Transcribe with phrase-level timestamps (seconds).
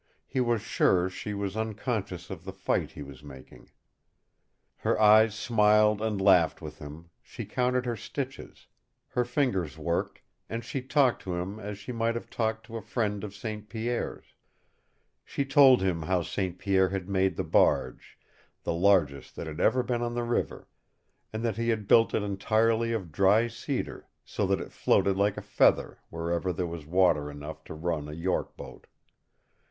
[0.25, 3.69] He was sure she was unconscious of the fight he was making.
[4.77, 8.65] Her eyes smiled and laughed with him, she counted her stitches,
[9.09, 12.81] her fingers worked, and she talked to him as she might have talked to a
[12.81, 13.69] friend of St.
[13.69, 14.33] Pierre's.
[15.23, 16.57] She told him how St.
[16.57, 18.17] Pierre had made the barge,
[18.63, 20.67] the largest that had ever been on the river,
[21.31, 25.37] and that he had built it entirely of dry cedar, so that it floated like
[25.37, 28.87] a feather wherever there was water enough to run a York boat.